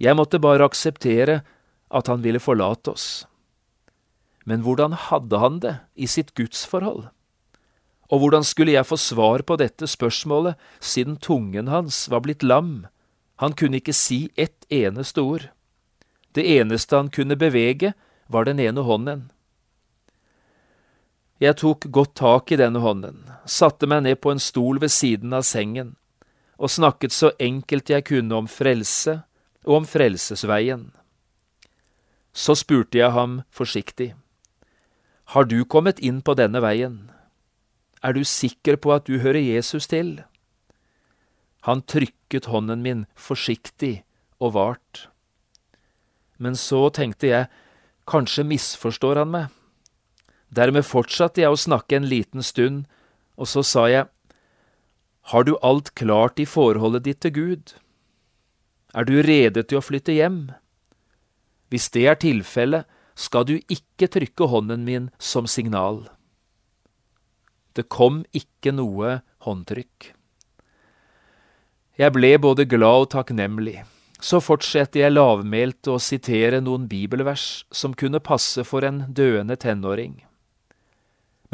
Jeg 0.00 0.16
måtte 0.18 0.40
bare 0.42 0.66
akseptere 0.66 1.42
at 1.94 2.08
han 2.10 2.22
ville 2.24 2.42
forlate 2.42 2.94
oss. 2.94 3.08
Men 4.44 4.64
hvordan 4.64 4.96
hadde 5.08 5.40
han 5.40 5.60
det 5.62 5.74
i 5.94 6.08
sitt 6.10 6.34
gudsforhold? 6.36 7.06
Og 8.12 8.20
hvordan 8.20 8.44
skulle 8.44 8.74
jeg 8.74 8.86
få 8.86 8.98
svar 9.00 9.44
på 9.46 9.56
dette 9.56 9.88
spørsmålet 9.88 10.60
siden 10.80 11.16
tungen 11.16 11.70
hans 11.72 12.04
var 12.12 12.24
blitt 12.26 12.44
lam, 12.44 12.86
han 13.40 13.54
kunne 13.56 13.80
ikke 13.80 13.94
si 13.96 14.28
ett 14.36 14.66
eneste 14.70 15.22
ord. 15.22 15.48
Det 16.34 16.44
eneste 16.58 16.96
han 16.96 17.10
kunne 17.10 17.38
bevege, 17.38 17.94
var 18.28 18.46
den 18.46 18.60
ene 18.60 18.84
hånden. 18.84 19.30
Jeg 21.42 21.58
tok 21.60 21.88
godt 21.92 22.14
tak 22.16 22.52
i 22.52 22.58
denne 22.60 22.80
hånden, 22.80 23.24
satte 23.44 23.88
meg 23.90 24.04
ned 24.06 24.20
på 24.22 24.32
en 24.32 24.40
stol 24.40 24.78
ved 24.80 24.92
siden 24.94 25.34
av 25.34 25.44
sengen 25.46 25.94
og 26.58 26.70
snakket 26.70 27.12
så 27.14 27.32
enkelt 27.42 27.90
jeg 27.90 28.06
kunne 28.06 28.36
om 28.38 28.48
frelse 28.50 29.18
og 29.64 29.80
om 29.80 29.88
frelsesveien. 29.88 30.90
Så 32.34 32.56
spurte 32.58 32.98
jeg 32.98 33.14
ham 33.14 33.42
forsiktig, 33.50 34.14
Har 35.32 35.44
du 35.44 35.64
kommet 35.64 35.98
inn 35.98 36.20
på 36.20 36.34
denne 36.34 36.60
veien? 36.60 37.10
Er 38.02 38.12
du 38.12 38.24
sikker 38.24 38.76
på 38.76 38.92
at 38.92 39.06
du 39.06 39.18
hører 39.18 39.40
Jesus 39.40 39.86
til? 39.86 40.22
Han 41.64 41.80
trykket 41.80 42.50
hånden 42.52 42.82
min 42.84 43.06
forsiktig 43.16 44.04
og 44.38 44.52
vart. 44.52 45.08
Men 46.36 46.56
så 46.56 46.90
tenkte 46.92 47.30
jeg, 47.30 47.48
kanskje 48.04 48.44
misforstår 48.44 49.22
han 49.22 49.30
meg. 49.32 49.46
Dermed 50.52 50.84
fortsatte 50.84 51.40
jeg 51.40 51.54
å 51.54 51.58
snakke 51.58 51.96
en 51.96 52.10
liten 52.10 52.44
stund, 52.44 52.84
og 53.40 53.48
så 53.48 53.64
sa 53.64 53.86
jeg, 53.88 54.10
Har 55.32 55.44
du 55.44 55.56
alt 55.62 55.94
klart 55.94 56.38
i 56.38 56.44
forholdet 56.44 57.04
ditt 57.04 57.20
til 57.24 57.32
Gud? 57.32 57.74
Er 58.94 59.06
du 59.08 59.18
rede 59.26 59.64
til 59.66 59.80
å 59.80 59.84
flytte 59.84 60.14
hjem? 60.14 60.48
Hvis 61.72 61.90
det 61.94 62.04
er 62.10 62.18
tilfellet, 62.22 62.86
skal 63.14 63.46
du 63.46 63.56
ikke 63.70 64.08
trykke 64.10 64.48
hånden 64.50 64.84
min 64.86 65.08
som 65.18 65.46
signal. 65.50 66.04
Det 67.74 67.88
kom 67.90 68.22
ikke 68.34 68.72
noe 68.74 69.20
håndtrykk. 69.46 70.12
Jeg 71.98 72.14
ble 72.14 72.30
både 72.42 72.66
glad 72.66 73.06
og 73.06 73.10
takknemlig. 73.14 73.80
Så 74.18 74.40
fortsetter 74.42 75.04
jeg 75.04 75.14
lavmælt 75.14 75.90
å 75.90 75.98
sitere 76.02 76.62
noen 76.62 76.86
bibelvers 76.90 77.64
som 77.74 77.94
kunne 77.98 78.22
passe 78.22 78.62
for 78.66 78.86
en 78.86 79.04
døende 79.14 79.58
tenåring 79.60 80.22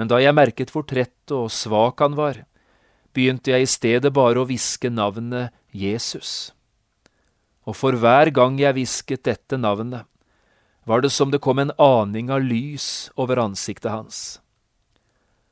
men 0.00 0.08
da 0.08 0.16
jeg 0.16 0.32
merket 0.32 0.70
hvor 0.72 0.86
trett 0.88 1.32
og 1.36 1.50
svak 1.52 2.00
han 2.00 2.14
var, 2.16 2.38
begynte 3.12 3.52
jeg 3.52 3.66
i 3.66 3.68
stedet 3.68 4.08
bare 4.16 4.40
å 4.40 4.46
hviske 4.48 4.88
navnet 4.88 5.52
Jesus. 5.76 6.54
Og 7.68 7.76
for 7.76 7.96
hver 8.00 8.30
gang 8.34 8.58
jeg 8.60 8.76
hvisket 8.76 9.24
dette 9.28 9.58
navnet, 9.60 10.06
var 10.88 11.04
det 11.04 11.12
som 11.12 11.30
det 11.30 11.42
kom 11.44 11.60
en 11.60 11.74
aning 11.78 12.30
av 12.32 12.42
lys 12.42 13.10
over 13.20 13.40
ansiktet 13.42 13.92
hans. 13.92 14.40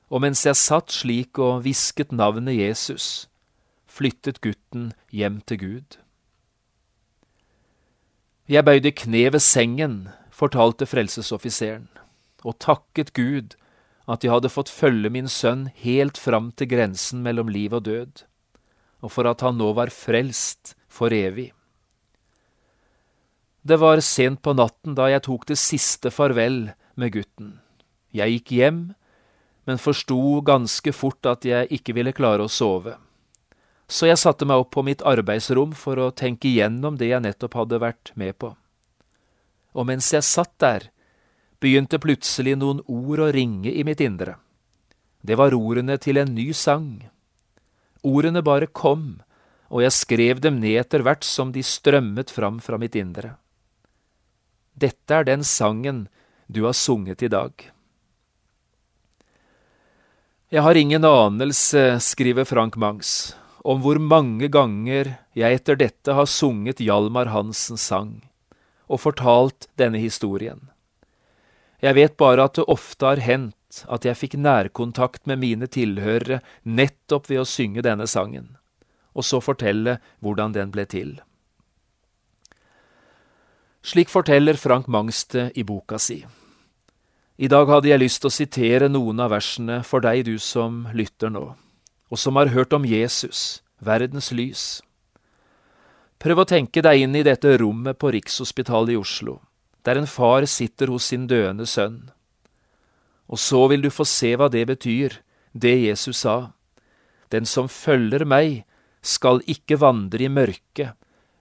Og 0.09 0.25
mens 0.25 0.45
jeg 0.47 0.57
satt 0.57 0.93
slik 0.95 1.39
og 1.39 1.63
hvisket 1.67 2.15
navnet 2.17 2.57
Jesus, 2.57 3.29
flyttet 3.87 4.41
gutten 4.41 4.93
hjem 5.13 5.43
til 5.45 5.61
Gud. 5.61 5.99
Jeg 8.49 8.65
bøyde 8.65 8.95
kne 8.97 9.27
ved 9.35 9.45
sengen, 9.45 9.97
fortalte 10.33 10.89
frelsesoffiseren, 10.89 11.91
og 12.47 12.57
takket 12.65 13.13
Gud 13.13 13.59
at 14.09 14.25
jeg 14.25 14.33
hadde 14.33 14.49
fått 14.49 14.73
følge 14.73 15.11
min 15.13 15.29
sønn 15.29 15.67
helt 15.83 16.17
fram 16.17 16.49
til 16.57 16.71
grensen 16.71 17.21
mellom 17.27 17.51
liv 17.53 17.77
og 17.77 17.85
død, 17.85 18.25
og 19.05 19.13
for 19.13 19.29
at 19.29 19.45
han 19.45 19.61
nå 19.61 19.75
var 19.77 19.93
frelst 19.93 20.73
for 20.89 21.13
evig. 21.13 21.51
Det 23.69 23.77
var 23.77 24.01
sent 24.01 24.41
på 24.41 24.55
natten 24.57 24.95
da 24.97 25.11
jeg 25.13 25.27
tok 25.27 25.43
det 25.51 25.59
siste 25.61 26.09
farvel 26.15 26.71
med 26.97 27.13
gutten. 27.13 27.51
Jeg 28.17 28.33
gikk 28.33 28.53
hjem, 28.57 28.79
men 29.69 29.81
forsto 29.83 30.39
ganske 30.41 30.93
fort 30.97 31.27
at 31.29 31.45
jeg 31.45 31.69
ikke 31.77 31.93
ville 31.99 32.15
klare 32.17 32.47
å 32.47 32.49
sove. 32.49 32.95
Så 33.85 34.09
jeg 34.09 34.21
satte 34.21 34.47
meg 34.49 34.63
opp 34.63 34.71
på 34.73 34.85
mitt 34.87 35.05
arbeidsrom 35.05 35.75
for 35.77 36.01
å 36.01 36.15
tenke 36.17 36.49
igjennom 36.49 36.97
det 36.97 37.11
jeg 37.11 37.25
nettopp 37.27 37.59
hadde 37.59 37.81
vært 37.83 38.13
med 38.17 38.39
på. 38.41 38.55
Og 39.77 39.89
mens 39.91 40.09
jeg 40.15 40.25
satt 40.25 40.55
der, 40.65 40.87
begynte 41.61 42.01
plutselig 42.01 42.55
noen 42.57 42.81
ord 42.89 43.21
å 43.21 43.29
ringe 43.37 43.69
i 43.69 43.85
mitt 43.85 44.01
indre. 44.01 44.39
Det 45.21 45.37
var 45.37 45.53
ordene 45.53 45.99
til 46.01 46.17
en 46.23 46.33
ny 46.33 46.55
sang. 46.57 47.03
Ordene 48.01 48.41
bare 48.41 48.71
kom, 48.71 49.19
og 49.69 49.85
jeg 49.85 49.97
skrev 49.99 50.41
dem 50.41 50.57
ned 50.65 50.79
etter 50.87 51.05
hvert 51.05 51.27
som 51.27 51.53
de 51.53 51.61
strømmet 51.61 52.33
fram 52.33 52.63
fra 52.65 52.81
mitt 52.81 52.97
indre. 52.97 53.35
Dette 54.79 55.15
er 55.15 55.27
den 55.27 55.43
sangen 55.45 56.07
du 56.47 56.65
har 56.69 56.77
sunget 56.77 57.23
i 57.23 57.31
dag. 57.33 57.53
Jeg 60.49 60.63
har 60.65 60.79
ingen 60.81 61.05
anelse, 61.05 61.99
skriver 62.01 62.47
Frank 62.49 62.77
Mangs, 62.77 63.35
om 63.65 63.83
hvor 63.85 63.99
mange 64.01 64.49
ganger 64.49 65.17
jeg 65.37 65.59
etter 65.59 65.77
dette 65.77 66.15
har 66.15 66.31
sunget 66.31 66.81
Hjalmar 66.81 67.33
Hansens 67.35 67.85
sang 67.91 68.15
og 68.89 69.03
fortalt 69.03 69.69
denne 69.77 70.01
historien. 70.01 70.71
Jeg 71.85 71.95
vet 71.99 72.17
bare 72.17 72.49
at 72.49 72.57
det 72.57 72.65
ofte 72.73 73.07
har 73.07 73.21
hendt 73.23 73.85
at 73.93 74.07
jeg 74.09 74.17
fikk 74.17 74.39
nærkontakt 74.41 75.29
med 75.29 75.43
mine 75.43 75.69
tilhørere 75.69 76.41
nettopp 76.65 77.29
ved 77.29 77.43
å 77.43 77.49
synge 77.49 77.85
denne 77.85 78.09
sangen, 78.09 78.55
og 79.13 79.27
så 79.29 79.43
fortelle 79.45 79.99
hvordan 80.25 80.57
den 80.57 80.73
ble 80.73 80.89
til. 80.89 81.19
Slik 83.89 84.11
forteller 84.13 84.59
Frank 84.61 84.87
Mangste 84.87 85.47
i 85.57 85.63
boka 85.65 85.97
si. 85.99 86.19
I 87.41 87.49
dag 87.49 87.71
hadde 87.71 87.89
jeg 87.89 88.03
lyst 88.03 88.21
til 88.21 88.29
å 88.29 88.35
sitere 88.35 88.91
noen 88.93 89.23
av 89.25 89.33
versene 89.33 89.79
for 89.87 90.05
deg, 90.05 90.27
du 90.29 90.37
som 90.43 90.83
lytter 90.93 91.33
nå, 91.33 91.45
og 92.13 92.21
som 92.21 92.37
har 92.37 92.53
hørt 92.53 92.77
om 92.77 92.85
Jesus, 92.85 93.63
verdens 93.81 94.29
lys. 94.29 94.83
Prøv 96.21 96.43
å 96.43 96.49
tenke 96.53 96.85
deg 96.85 97.07
inn 97.07 97.17
i 97.17 97.25
dette 97.25 97.55
rommet 97.63 97.97
på 97.97 98.13
Rikshospitalet 98.13 98.99
i 98.99 99.01
Oslo 99.01 99.39
der 99.89 99.97
en 99.97 100.11
far 100.11 100.45
sitter 100.45 100.91
hos 100.93 101.09
sin 101.09 101.25
døende 101.31 101.65
sønn. 101.65 102.11
Og 103.25 103.41
så 103.41 103.63
vil 103.73 103.81
du 103.81 103.89
få 103.89 104.05
se 104.05 104.35
hva 104.37 104.51
det 104.53 104.67
betyr, 104.69 105.23
det 105.57 105.77
Jesus 105.87 106.27
sa. 106.27 106.53
Den 107.33 107.49
som 107.49 107.73
følger 107.73 108.27
meg, 108.29 108.67
skal 109.01 109.41
ikke 109.49 109.79
vandre 109.81 110.27
i 110.27 110.29
mørket, 110.29 110.93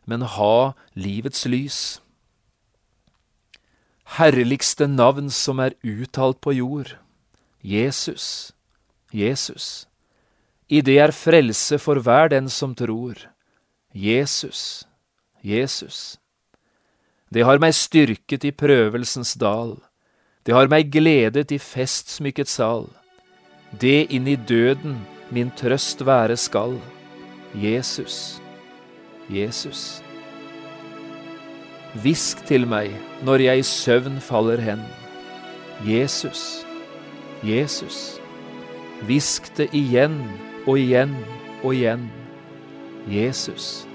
men 0.07 0.23
ha 0.37 0.77
livets 0.95 1.43
lys. 1.49 1.99
Herligste 4.15 4.87
navn 4.87 5.27
som 5.29 5.59
er 5.59 5.75
uttalt 5.83 6.39
på 6.41 6.53
jord, 6.55 6.93
Jesus, 7.61 8.53
Jesus. 9.11 9.87
I 10.71 10.79
det 10.81 10.95
er 11.03 11.11
frelse 11.11 11.79
for 11.79 11.99
hver 11.99 12.31
den 12.31 12.47
som 12.49 12.75
tror. 12.75 13.19
Jesus, 13.93 14.85
Jesus. 15.43 16.17
Det 17.33 17.43
har 17.43 17.59
meg 17.59 17.75
styrket 17.75 18.47
i 18.47 18.53
prøvelsens 18.55 19.35
dal, 19.35 19.75
det 20.47 20.55
har 20.55 20.71
meg 20.71 20.87
gledet 20.87 21.51
i 21.51 21.59
festsmykket 21.59 22.47
sal. 22.47 22.87
Det 23.75 24.07
inn 24.15 24.31
i 24.31 24.37
døden 24.39 24.95
min 25.35 25.51
trøst 25.59 26.05
være 26.07 26.39
skal. 26.39 26.79
Jesus, 27.51 28.39
Jesus. 29.27 30.06
Hvisk 31.95 32.43
til 32.47 32.67
meg 32.67 32.91
når 33.25 33.43
jeg 33.45 33.61
i 33.61 33.65
søvn 33.65 34.19
faller 34.23 34.59
hen. 34.61 34.81
Jesus, 35.87 36.65
Jesus. 37.45 38.17
Hvisk 39.07 39.49
det 39.57 39.69
igjen 39.77 40.19
og 40.65 40.79
igjen 40.81 41.13
og 41.63 41.75
igjen. 41.77 42.07
Jesus, 43.07 43.85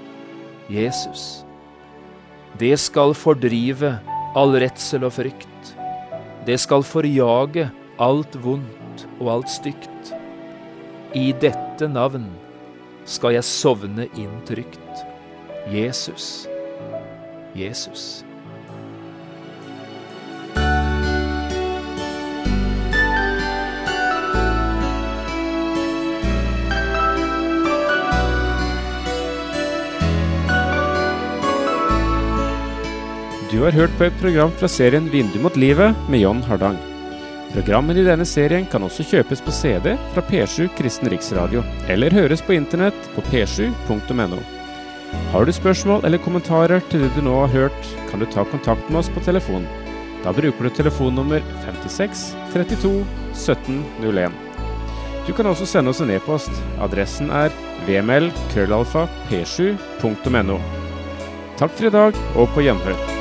Jesus. 0.71 1.43
Det 2.59 2.73
skal 2.81 3.13
fordrive 3.13 3.97
all 4.35 4.55
redsel 4.63 5.05
og 5.05 5.13
frykt. 5.19 5.73
Det 6.47 6.57
skal 6.59 6.85
forjage 6.87 7.69
alt 8.01 8.39
vondt 8.43 9.05
og 9.19 9.35
alt 9.37 9.51
stygt. 9.53 10.15
I 11.13 11.29
dette 11.41 11.87
navn 11.91 12.31
skal 13.05 13.37
jeg 13.37 13.45
sovne 13.45 14.09
inn 14.17 14.41
trygt. 14.49 14.79
Jesus, 15.69 16.09
Jesus. 16.09 16.52
Du 33.53 33.59
har 33.61 33.71
hørt 33.71 33.93
på 33.97 34.03
et 34.03 34.15
program 34.17 34.49
fra 34.57 34.67
serien 34.67 35.05
Vindu 35.13 35.37
mot 35.43 35.53
livet 35.55 35.93
med 36.09 36.23
John 36.23 36.41
Hardang. 36.41 36.79
Programmene 37.53 38.01
i 38.01 38.07
denne 38.07 38.25
serien 38.25 38.65
kan 38.65 38.81
også 38.81 39.05
kjøpes 39.05 39.45
på 39.45 39.53
CD 39.53 39.93
fra 40.15 40.25
P7 40.25 40.71
Kristen 40.73 41.13
Riksradio, 41.13 41.61
eller 41.85 42.17
høres 42.17 42.41
på 42.41 42.57
internett 42.57 42.97
på 43.13 43.21
p7.no. 43.29 44.62
Har 45.33 45.45
du 45.45 45.51
spørsmål 45.55 46.05
eller 46.05 46.17
kommentarer 46.21 46.79
til 46.91 46.99
det 47.03 47.11
du 47.15 47.21
nå 47.25 47.33
har 47.41 47.51
hørt, 47.53 47.81
kan 48.11 48.19
du 48.21 48.25
ta 48.29 48.41
kontakt 48.45 48.89
med 48.89 48.99
oss 49.01 49.13
på 49.13 49.19
telefon. 49.25 49.65
Da 50.23 50.29
bruker 50.31 50.63
du 50.63 50.69
telefonnummer 50.69 51.41
56 51.65 52.35
32 52.53 53.05
17 53.33 53.85
01. 54.03 54.31
Du 55.27 55.33
kan 55.33 55.45
også 55.47 55.65
sende 55.65 55.89
oss 55.89 56.01
en 56.03 56.11
e-post. 56.11 56.51
Adressen 56.83 57.29
er 57.31 57.49
vml.krøllalfa.p7.no. 57.87 60.59
Takk 61.57 61.71
for 61.71 61.85
i 61.87 61.89
dag, 61.93 62.13
og 62.35 62.49
på 62.55 62.61
gjenhør. 62.65 63.12